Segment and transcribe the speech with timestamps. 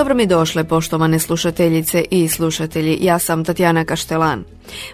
[0.00, 2.98] Dobro mi došle, poštovane slušateljice i slušatelji.
[3.00, 4.44] Ja sam Tatjana Kaštelan.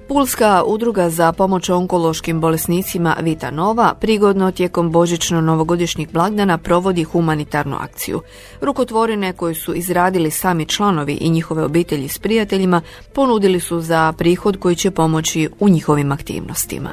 [0.08, 8.20] Pulska udruga za pomoć onkološkim bolesnicima Vita Nova prigodno tijekom božično-novogodišnjih blagdana provodi humanitarnu akciju.
[8.60, 12.80] Rukotvorine koje su izradili sami članovi i njihove obitelji s prijateljima
[13.12, 16.90] ponudili su za prihod koji će pomoći u njihovim aktivnostima.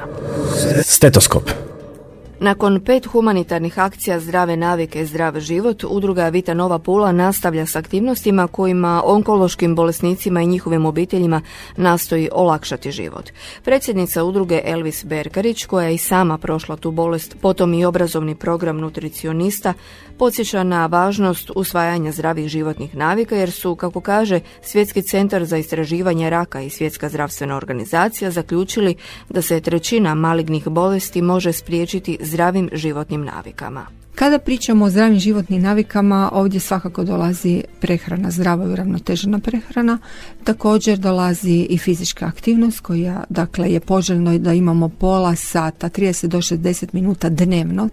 [0.82, 1.50] Stetoskop.
[2.44, 8.46] Nakon pet humanitarnih akcija Zdrave navike, zdrav život, udruga Vita Nova Pula nastavlja s aktivnostima
[8.46, 11.40] kojima onkološkim bolesnicima i njihovim obiteljima
[11.76, 13.30] nastoji olakšati život.
[13.62, 18.78] Predsjednica udruge Elvis Berkarić, koja je i sama prošla tu bolest, potom i obrazovni program
[18.78, 19.74] nutricionista,
[20.18, 26.30] podsjeća na važnost usvajanja zdravih životnih navika jer su, kako kaže, Svjetski centar za istraživanje
[26.30, 28.94] raka i Svjetska zdravstvena organizacija zaključili
[29.28, 33.86] da se trećina malignih bolesti može spriječiti zdravim životnim navikama.
[34.14, 39.98] Kada pričamo o zdravim životnim navikama, ovdje svakako dolazi prehrana, zdrava i uravnotežena prehrana.
[40.44, 46.38] Također dolazi i fizička aktivnost koja dakle, je poželjno da imamo pola sata, 30 do
[46.38, 47.88] 60 minuta dnevno.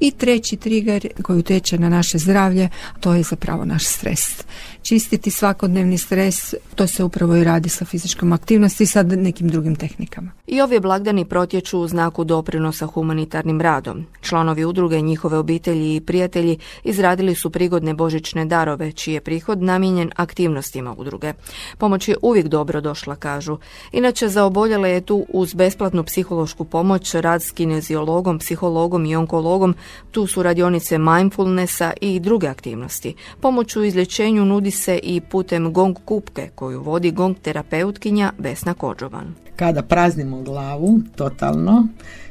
[0.00, 2.68] I treći trigger koji utječe na naše zdravlje,
[3.00, 4.44] to je zapravo naš stres
[4.86, 9.76] čistiti svakodnevni stres, to se upravo i radi sa fizičkom aktivnosti i sa nekim drugim
[9.76, 10.30] tehnikama.
[10.46, 14.06] I ovi blagdani protječu u znaku doprinosa humanitarnim radom.
[14.20, 20.10] Članovi udruge, njihove obitelji i prijatelji izradili su prigodne božićne darove, čiji je prihod namijenjen
[20.16, 21.32] aktivnostima udruge.
[21.78, 23.58] Pomoć je uvijek dobro došla, kažu.
[23.92, 29.74] Inače, za oboljele je tu uz besplatnu psihološku pomoć rad s kineziologom, psihologom i onkologom,
[30.10, 33.14] tu su radionice mindfulnessa i druge aktivnosti.
[33.40, 39.34] Pomoć u izlječenju nudi se i putem gong kupke koju vodi gong terapeutkinja Vesna Kođovan.
[39.56, 41.88] Kada praznimo glavu totalno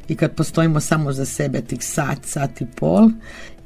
[0.07, 3.09] i kad postojimo samo za sebe tih sat, sat i pol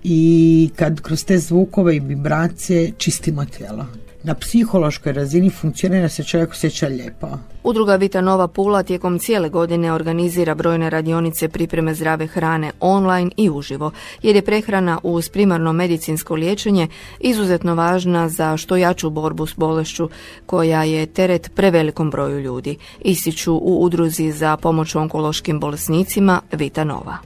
[0.04, 3.86] i kad kroz te zvukove i vibracije čistimo tijelo
[4.24, 7.28] na psihološkoj razini funkcionira se čovjek osjeća lijepo.
[7.64, 13.50] Udruga Vita Nova Pula tijekom cijele godine organizira brojne radionice pripreme zdrave hrane online i
[13.50, 13.92] uživo,
[14.22, 16.88] jer je prehrana uz primarno medicinsko liječenje
[17.20, 20.10] izuzetno važna za što jaču borbu s bolešću
[20.46, 27.18] koja je teret prevelikom broju ljudi, ističu u udruzi za pomoć onkološkim bolesnicima Vita Nova.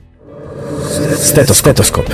[1.54, 2.06] Stetoskop.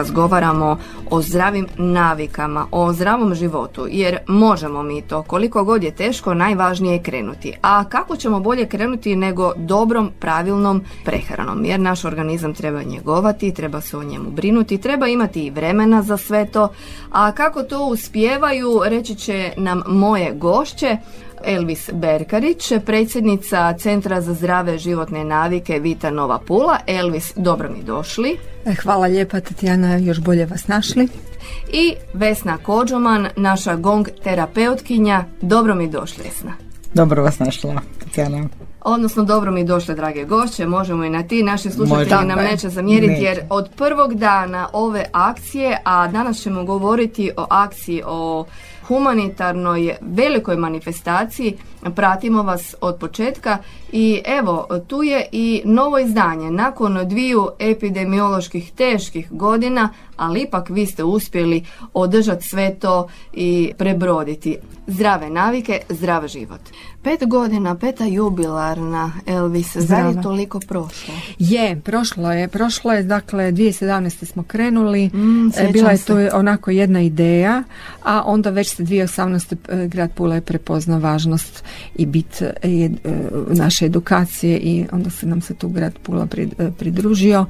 [0.00, 0.78] Razgovaramo
[1.10, 6.92] o zdravim navikama, o zdravom životu, jer možemo mi to, koliko god je teško, najvažnije
[6.92, 7.52] je krenuti.
[7.62, 13.80] A kako ćemo bolje krenuti nego dobrom, pravilnom prehranom, jer naš organizam treba njegovati, treba
[13.80, 16.68] se o njemu brinuti, treba imati i vremena za sve to,
[17.12, 20.96] a kako to uspijevaju, reći će nam moje gošće,
[21.44, 26.78] Elvis Berkarić, predsjednica Centra za zdrave životne navike Vita Nova Pula.
[26.86, 28.38] Elvis, dobro mi došli.
[28.64, 31.08] E, hvala lijepa Tatjana, još bolje vas našli.
[31.72, 35.24] I Vesna Kođoman, naša gong terapeutkinja.
[35.40, 36.52] Dobro mi došli, Vesna.
[36.94, 38.48] Dobro vas našla, Tatjana.
[38.84, 43.22] Odnosno, dobro mi došle, drage gošće, možemo i na ti, naši slušatelji nam neće zamjeriti,
[43.22, 48.44] jer od prvog dana ove akcije, a danas ćemo govoriti o akciji, o
[48.90, 51.56] humanitarnoj velikoj manifestaciji.
[51.94, 53.58] Pratimo vas od početka
[53.92, 56.50] i evo, tu je i novo izdanje.
[56.50, 59.88] Nakon dviju epidemioloških teških godina,
[60.20, 61.64] ali ipak vi ste uspjeli
[61.94, 64.56] održati sve to i prebroditi.
[64.86, 66.60] Zdrave navike, zdrav život.
[67.02, 71.14] Pet godina, peta jubilarna, Elvis, zar je toliko prošlo?
[71.38, 74.24] Je, prošlo je, prošlo je, dakle 2017.
[74.24, 77.62] smo krenuli, mm, e, bila je to onako jedna ideja,
[78.04, 79.56] a onda već se 2018.
[79.68, 81.64] E, grad Pula je prepoznao važnost
[81.94, 82.88] i bit e,
[83.48, 86.26] naše edukacije i onda se nam se tu grad Pula
[86.78, 87.46] pridružio.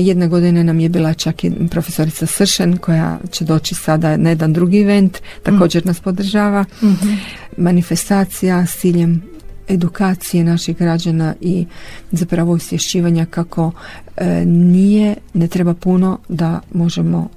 [0.00, 4.52] Jedne godine nam je bila čak i profesorica Sršen koja će doći sada na jedan
[4.52, 6.64] drugi event, također nas podržava.
[6.82, 7.08] Mhm.
[7.56, 9.22] Manifestacija s ciljem
[9.68, 11.66] edukacije naših građana i
[12.12, 13.72] zapravo osvješćivanja kako
[14.16, 17.28] e, nije, ne treba puno da možemo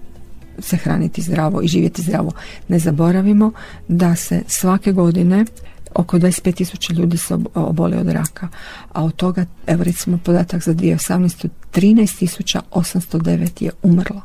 [0.60, 2.32] se hraniti zdravo i živjeti zdravo.
[2.68, 3.52] Ne zaboravimo
[3.88, 5.46] da se svake godine
[5.96, 8.48] oko 25.000 ljudi se obole od raka,
[8.94, 11.48] a od toga, evo recimo podatak za 2018.
[11.74, 14.22] 13.809 je umrlo.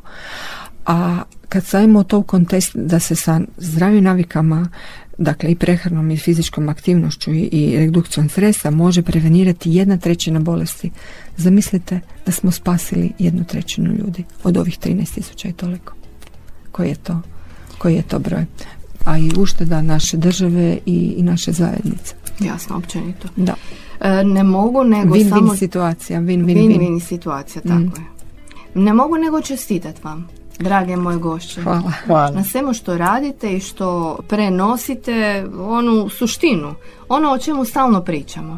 [0.85, 4.69] A kad stavimo to u kontekst da se sa zdravim navikama
[5.17, 10.91] dakle i prehranom i fizičkom aktivnošću i, i redukcijom stresa može prevenirati jedna trećina bolesti.
[11.37, 15.93] Zamislite da smo spasili jednu trećinu ljudi od ovih 13.000 i toliko.
[16.71, 17.21] Koji je to?
[17.77, 18.45] Koji je to broj?
[19.05, 22.15] A i ušteda naše države i, i naše zajednice.
[22.39, 23.27] Jasno, općenito.
[23.35, 23.53] Da.
[23.99, 25.55] E, ne mogu nego Win-win samo...
[25.55, 26.67] situacija, win-win-win.
[26.69, 27.91] Win-win situacija, tako Mm.
[28.75, 28.81] je.
[28.83, 30.27] Ne mogu nego čestitat vam,
[30.59, 31.61] drage moje gošće.
[31.61, 31.91] Hvala.
[32.05, 32.31] Hvala.
[32.31, 36.73] Na svemu što radite i što prenosite onu suštinu,
[37.09, 38.57] ono o čemu stalno pričamo.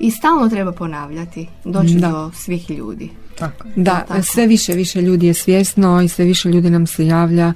[0.00, 2.08] I stalno treba ponavljati, doći Da.
[2.10, 3.10] do svih ljudi.
[3.38, 3.68] Tako.
[3.76, 4.22] Da, tako.
[4.22, 7.52] sve više više ljudi je svjesno i sve više ljudi nam se javlja,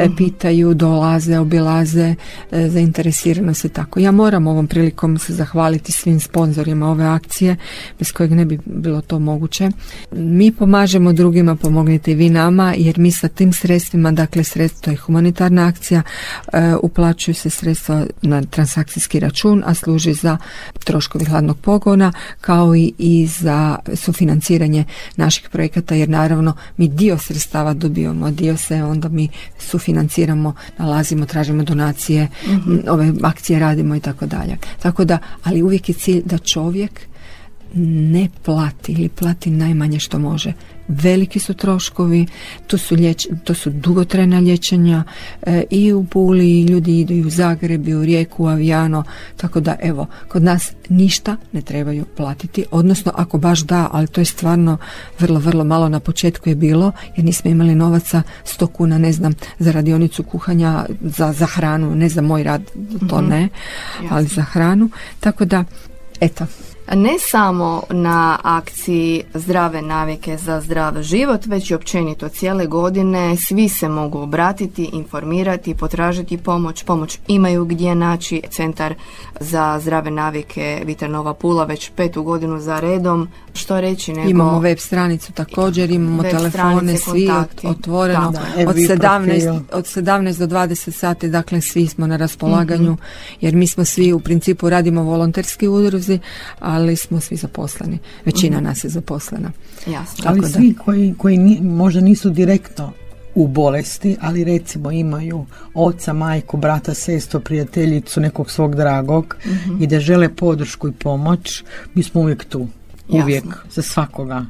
[0.00, 0.16] Mhm.
[0.16, 2.14] pitaju, dolaze, obilaze,
[2.50, 4.00] e, zainteresirano se tako.
[4.00, 7.56] Ja moram ovom prilikom se zahvaliti svim sponzorima ove akcije,
[7.98, 9.70] bez kojeg ne bi bilo to moguće.
[10.12, 14.96] Mi pomažemo drugima, pomognite i vi nama, jer mi sa tim sredstvima, dakle sredstvo je
[14.96, 16.02] humanitarna akcija,
[16.52, 20.38] e, uplaćuju se sredstva na transakcijski račun, a služi za
[20.84, 24.84] troškovi hladnog pogona, kao i, i za sufinanciranje
[25.24, 29.28] naših projekata, jer naravno mi dio sredstava dobivamo, dio se onda mi
[29.58, 34.56] sufinanciramo, nalazimo, tražimo donacije, m, ove akcije radimo i tako dalje.
[34.82, 37.00] Tako da, ali uvijek je cilj da čovjek
[37.74, 40.52] ne plati ili plati najmanje što može.
[40.88, 42.26] Veliki su troškovi,
[42.66, 45.04] to su, lijeć, to su dugotrajna liječenja
[45.42, 49.04] e, i u Puli i ljudi idu i u Zagreb i u Rijeku, u Avijano,
[49.36, 54.20] tako da evo, kod nas ništa ne trebaju platiti, odnosno ako baš da, ali to
[54.20, 54.78] je stvarno
[55.18, 55.88] vrlo, vrlo malo.
[55.88, 60.86] Na početku je bilo, jer nismo imali novaca 100 kuna, ne znam, za radionicu kuhanja,
[61.00, 62.62] za, za hranu, ne za moj rad,
[63.08, 63.48] to ne,
[64.10, 64.90] ali za hranu,
[65.20, 65.64] tako da,
[66.20, 66.46] eto,
[66.88, 73.68] Ne samo na akciji zdrave navike za zdrav život, već i općenito cijele godine svi
[73.68, 76.82] se mogu obratiti, informirati, potražiti pomoć.
[76.82, 78.94] Pomoć imaju gdje naći centar
[79.40, 83.28] za zdrave navike Vitranova Pula već petu godinu za redom.
[83.54, 84.30] Što reći nego...
[84.30, 87.66] Imamo web stranicu također, imamo Web telefone, svi kontakti.
[87.66, 88.68] ot- otvoreno Tako je.
[88.68, 89.54] od FB 17, profil.
[89.72, 93.00] od 17 do 20 sati, dakle svi smo na raspolaganju, Mhm.
[93.40, 96.18] jer mi smo svi u principu radimo volonterski udruzi,
[96.74, 97.98] ali smo svi zaposleni.
[98.24, 98.64] Većina Mhm.
[98.64, 99.50] nas je zaposlena.
[99.86, 100.24] Jasno.
[100.26, 100.48] Ali Tako da.
[100.48, 102.92] svi koji, koji ni- možda nisu direktno
[103.34, 105.44] u bolesti, ali recimo imaju
[105.74, 109.82] oca, majku, brata, sestru, prijateljicu, nekog svog dragog Mhm.
[109.82, 112.66] i da žele podršku i pomoć, mi smo uvijek tu.
[113.08, 113.60] Uvijek, Jasno.
[113.70, 114.44] za svakoga.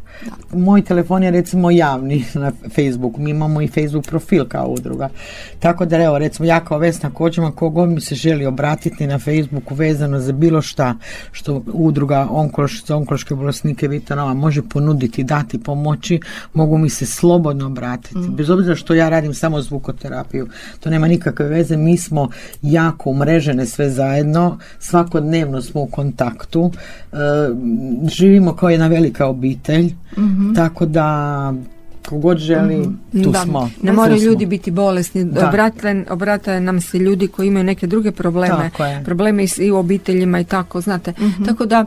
[0.53, 5.09] Moj telefon je recimo javni na Facebooku, mi imamo i Facebook profil kao udruga.
[5.59, 9.75] Tako da evo, recimo ja kao Vesna Kođema, kogod mi se želi obratiti na Facebooku
[9.75, 10.95] vezano za bilo šta
[11.33, 16.21] što udruga onkološ, za onkološke bolesnike Vitanova može ponuditi, dati, pomoći,
[16.53, 18.29] mogu mi se slobodno obratiti.
[18.29, 20.49] Bez obzira što ja radim samo zvukoterapiju,
[20.81, 22.29] to nema nikakve veze, mi smo
[22.63, 26.71] jako umrežene sve zajedno, svakodnevno smo u kontaktu,
[27.13, 27.17] e,
[28.09, 29.93] živimo kao jedna velika obitelj,
[30.55, 31.55] tako da
[32.09, 32.89] kogod želi,
[33.25, 33.71] tu Da, smo.
[33.83, 38.71] Ne moraju ljudi biti bolesni, obrate, obrate nam se ljudi koji imaju neke druge probleme,
[38.71, 39.03] Tako je.
[39.05, 41.13] probleme i u obiteljima i tako, znate.
[41.47, 41.87] Tako da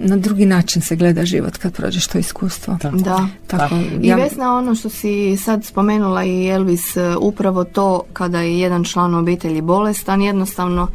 [0.00, 2.76] na drugi način se gleda život kad prođeš to iskustvo.
[2.80, 2.96] Tako.
[2.96, 3.28] Da.
[3.46, 8.40] Tako, I ja- Vesna, ono što si sad spomenula i Elvis, e, upravo to kada
[8.40, 10.88] je jedan član obitelji bolestan, jednostavno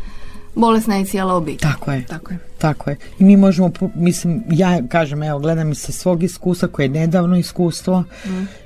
[0.56, 1.72] bolesna je cijela obitelj.
[1.72, 2.06] Tako je.
[2.06, 2.40] tako je.
[2.57, 2.98] Tako je.
[3.19, 8.04] I mi možemo, mislim, ja kažem, evo, gledam sa svog iskustva, koje je nedavno iskustvo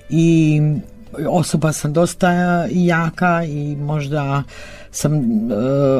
[0.09, 0.61] i
[1.29, 2.31] osoba sam dosta
[2.71, 4.43] jaka i možda
[4.91, 5.21] sam, e,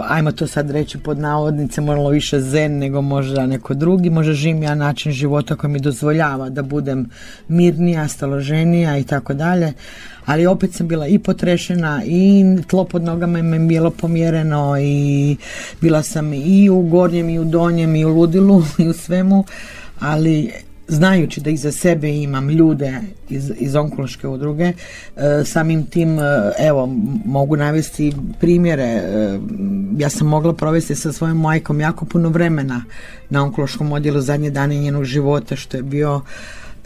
[0.08, 4.64] ajmo to sad reći pod navodnice, malo više zen nego možda neko drugi, možda živim
[4.64, 7.10] ja način života koji mi dozvoljava da budem
[7.48, 9.74] mirnija, staloženija i tako dalje,
[10.26, 15.38] ali opet sam bila i potrešena i tlo pod nogama mi je bilo pomjereno i
[15.82, 19.46] bila sam i u gornjem i u donjem i u ludilu i u svemu,
[20.00, 20.52] ali
[20.90, 24.74] znajući da iza sebe imam ljude iz, iz onkološke udruge, e,
[25.46, 26.24] samim tim, e,
[26.60, 26.86] evo,
[27.26, 28.84] mogu navesti primjere.
[28.84, 29.40] e,
[29.98, 32.84] ja sam mogla provesti sa svojom majkom jako puno vremena
[33.30, 36.22] na onkološkom odjelu zadnje dane njenog života, što je bio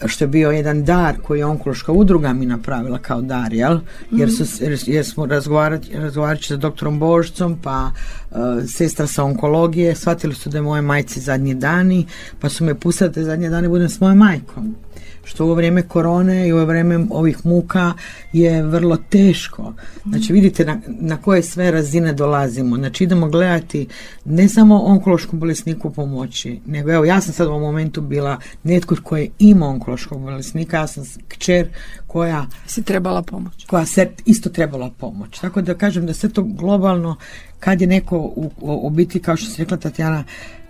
[0.08, 3.80] što je bio jedan dar koji je onkološka udruga mi napravila kao dar, jel?
[4.12, 4.44] Jer, su,
[4.86, 7.92] jer, smo razgovarajući sa doktorom Božcom, pa
[8.32, 8.36] e,
[8.68, 12.06] sestra sa onkologije, shvatili su da je moje majci zadnji dani,
[12.40, 14.76] pa su me pustili da zadnje dane budem s mojom majkom.
[15.24, 17.94] Što u vrijeme korone i u vrijeme ovih muka
[18.34, 19.74] je vrlo teško.
[20.06, 22.76] Znači vidite na, na koje sve razine dolazimo.
[22.76, 23.88] Znači idemo gledati
[24.26, 28.96] ne samo onkološkom bolesniku pomoći, nego evo ja sam sad u ovom momentu bila netko
[29.04, 31.68] koji ima onkološkog bolesnika, ja sam kćer
[32.08, 33.66] koja si trebala pomoć.
[33.66, 35.40] Koja se isto trebala pomoć.
[35.40, 37.16] Tako da kažem da sve to globalno
[37.60, 40.24] kad je neko u, u biti kao što se rekla Tatjana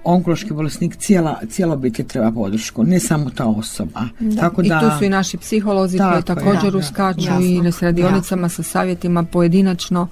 [0.04, 4.02] onkološki bolesnik cijela, cijela obitelj treba podršku, ne samo ta osoba.
[4.40, 8.64] Tako da, I tu su i naši psiholozi koji također uskaču i na radionicama sa
[8.64, 10.08] savjetima pojedinačno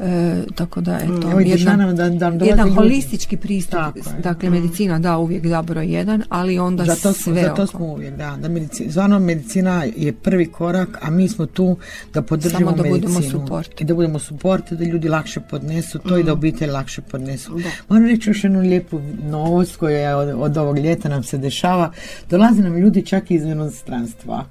[0.00, 3.80] E, tako da eto, mm, jedan, da, da jedan holistički pristup,
[4.22, 8.36] dakle medicina da uvijek da broj jedan, ali onda zato, sve Zato smo uvijek, da,
[8.42, 11.76] da medicina, zvano medicina je prvi korak, a mi smo tu
[12.14, 13.12] da podržimo Samo da medicinu.
[13.12, 13.80] budemo suport.
[13.80, 16.38] I da budemo suport, da ljudi lakše podnesu to i da mm.
[16.38, 17.54] obitelj lakše podnesu.
[17.58, 17.68] Da.
[17.88, 19.00] Moram reći još jednu lijepu
[19.30, 21.92] novost koja od, od ovog ljeta nam se dešava.
[22.30, 24.44] Dolaze nam ljudi čak iz inostranstva.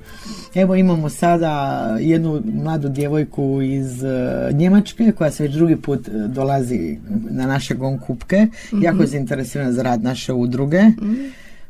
[0.55, 6.11] Evo imamo sada jednu mladu djevojku iz uh, Njemačke koja se već drugi put e,
[6.27, 6.97] dolazi
[7.29, 8.83] na naše gon kupke, mm-hmm.
[8.83, 10.83] jako je zainteresirana za rad naše udruge.
[10.83, 11.15] Mhm.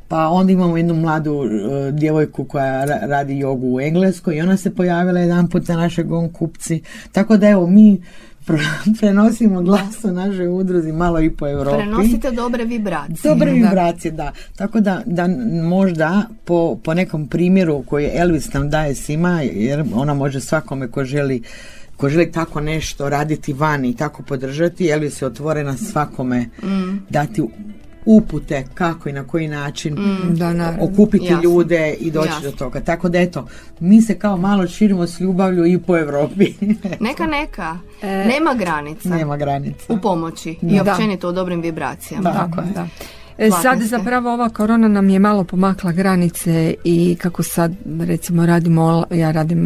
[0.09, 1.49] Pa onda imamo jednu mladu uh,
[1.91, 6.29] djevojku koja radi jogu u Engleskoj i ona se pojavila jedan put na naše gon
[6.29, 6.81] kupci.
[7.11, 8.01] Tako da evo mi
[8.99, 11.77] prenosimo glas o našoj udruzi malo i po Europi.
[11.77, 13.33] Prenosite dobre vibracije.
[13.33, 14.31] Dobre vibracije, da.
[14.55, 15.27] Tako da, da
[15.63, 21.03] možda po, po nekom primjeru koji Elvis nam daje svima, jer ona može svakome ko
[21.03, 21.41] želi
[21.97, 27.05] ko želi tako nešto raditi vani i tako podržati, je se otvorena svakome mm.
[27.09, 27.41] dati
[28.07, 32.79] upute kako i na koji način mm, da, okupiti ljude i doći do toga.
[32.81, 33.47] Tako da eto,
[33.79, 36.53] mi se kao malo širimo s ljubavlju i po Europi.
[37.07, 37.77] neka, neka.
[38.01, 39.09] E, nema granica.
[39.09, 39.93] Nema granica.
[39.93, 42.33] U pomoći i općenito u dobrim vibracijama.
[42.33, 42.67] Tako je.
[42.73, 42.87] Da.
[43.37, 49.05] E, sad zapravo ova korona nam je malo pomakla granice i kako sad recimo radimo,
[49.11, 49.59] ja radim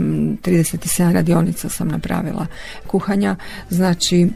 [0.43, 2.47] 37 radionica sam napravila
[2.87, 3.35] kuhanja,
[3.69, 4.29] znači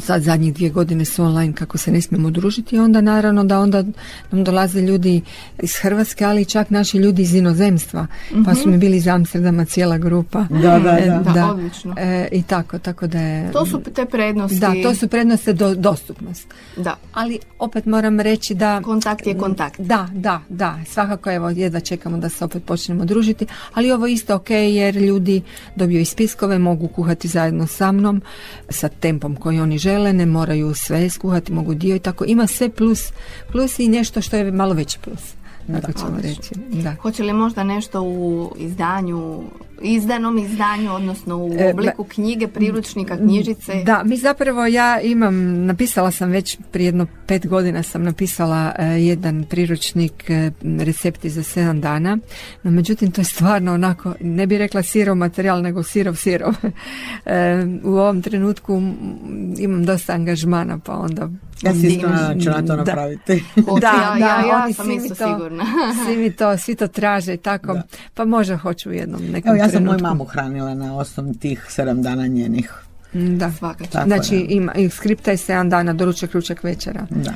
[0.00, 3.84] sad zadnjih dvije godine su online kako se ne smijemo družiti onda naravno da onda
[4.30, 5.22] nam dolaze ljudi
[5.62, 8.06] iz Hrvatske ali čak naši ljudi iz inozemstva.
[8.44, 10.46] Pa su mi bili iz Amsterdama cijela grupa.
[10.50, 11.50] Da, da, da, e, da.
[11.50, 11.94] odlično.
[11.98, 14.58] E, i tako, tako da je to su te prednosti.
[14.58, 16.46] Da, to su prednosti do, dostupnost.
[16.76, 16.96] Da.
[17.12, 19.80] ali opet moram reći da kontakt je kontakt.
[19.80, 24.34] Da, da, da, svakako evo jedva čekamo da se opet počnemo družiti ali ovo isto
[24.34, 25.42] ok jer ljudi
[25.76, 28.22] dobiju i spiskove mogu kuhati zajedno sa mnom
[28.68, 32.24] sa tempom koji oni žele, ne moraju sve skuhati, mogu dio i tako.
[32.28, 33.12] Ima sve plus,
[33.52, 35.34] plus i nešto što je malo veći plus.
[35.72, 36.54] Tako ćemo reći.
[36.82, 36.94] Da.
[37.02, 39.42] Hoće li možda nešto u izdanju
[39.82, 43.82] izdanom izdanju, odnosno u e, obliku knjige, priručnika, knjižice?
[43.86, 48.84] Da, mi zapravo ja imam, napisala sam već prije jedno pet godina sam napisala e,
[48.84, 50.50] jedan priručnik e,
[50.84, 52.18] recepti za sedam dana,
[52.62, 56.54] no međutim to je stvarno onako, ne bi rekla sirov materijal, nego sirov sirov.
[57.84, 58.82] u ovom trenutku
[59.58, 61.28] imam dosta angažmana, pa onda
[61.62, 62.08] ja si isto
[62.42, 63.44] ću na to napraviti.
[63.80, 65.64] da, ja, ja, ja sam isto sigurna.
[66.06, 67.80] svi mi to, svi to traže i tako.
[68.14, 71.66] Pa možda hoću u jednom nekom Evo, ja sam moju mamu hranila na osnovu tih
[71.68, 72.72] sedam dana njenih.
[73.12, 73.98] Da, svakako.
[74.04, 77.06] Znači ima i skripta je 7 dana, doručak, ručak, večera.
[77.10, 77.32] Da.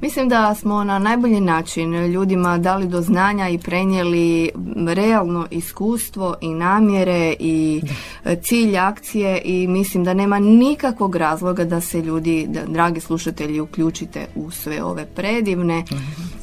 [0.00, 4.50] Mislim da smo na najbolji način ljudima dali do znanja i prenijeli
[4.86, 7.82] realno iskustvo i namjere i
[8.42, 14.26] cilj akcije i mislim da nema nikakvog razloga da se ljudi, da, dragi slušatelji, uključite
[14.34, 15.84] u sve ove predivne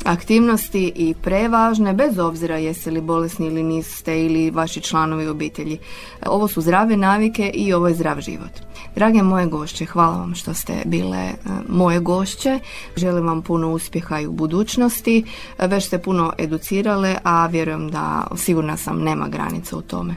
[0.04, 5.78] aktivnosti i prevažne, bez obzira jeste li bolesni ili niste ili vaši članovi obitelji.
[6.26, 8.52] Ovo su zdrave navike i ovo je zdrav život.
[8.96, 11.34] Drage moje gošće, hvala vam što ste bile e,
[11.70, 12.60] moje gošće.
[12.96, 15.24] Želim vam puno uspjeha i u budućnosti.
[15.60, 20.16] Već ste puno educirale, a vjerujem da sigurna sam nema granica u tome.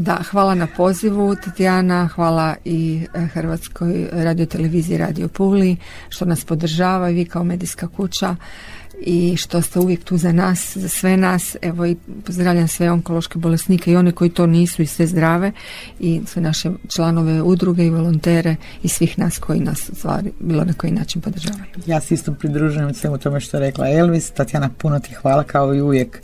[0.00, 5.76] Da, hvala na pozivu Tatjana, hvala i e, Hrvatskoj radioteleviziji Radio Puli
[6.08, 8.36] što nas podržava i vi kao medijska kuća
[9.00, 11.56] i što ste uvijek tu za nas, za sve nas.
[11.62, 15.52] Evo i pozdravljam sve onkološke bolesnike i one koji to nisu i sve zdrave
[16.00, 20.72] i sve naše članove udruge i volontere i svih nas koji nas stvari bilo na
[20.72, 21.64] koji način podržavaju.
[21.86, 24.30] Ja se isto pridružujem svemu tome što je rekla Elvis.
[24.30, 26.20] Tatjana, puno ti hvala kao i uvijek.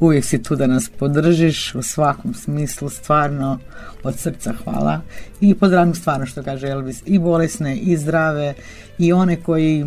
[0.00, 3.58] Uvijek si tu da nas podržiš u svakom smislu, stvarno
[4.02, 5.00] od srca hvala.
[5.40, 8.54] I pozdravim stvarno što kaže Elvis i bolesne i zdrave
[8.98, 9.86] i one koji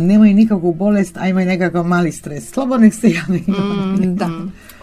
[0.00, 2.50] nemaju nikakvu bolest, a imaju nekakav mali stres.
[2.50, 3.44] Slobodno se javi.
[3.48, 4.16] Mm,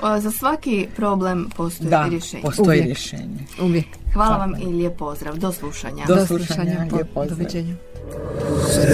[0.01, 0.19] da.
[0.19, 2.43] za svaki problem postoji da, rješenje.
[2.43, 3.45] postoji rješenje.
[3.61, 3.85] Uvijek.
[4.13, 5.37] Hvala vam i lijep pozdrav.
[5.37, 6.05] Do slušanja.
[6.07, 6.85] Do slušanja.
[6.89, 7.35] Do, Do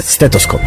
[0.01, 0.61] Stetoskop.